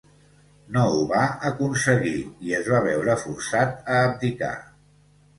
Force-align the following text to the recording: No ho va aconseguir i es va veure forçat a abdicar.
No 0.75 0.83
ho 0.93 1.01
va 1.09 1.25
aconseguir 1.49 2.13
i 2.47 2.55
es 2.59 2.69
va 2.75 2.79
veure 2.85 3.15
forçat 3.25 3.91
a 3.97 3.99
abdicar. 4.07 4.49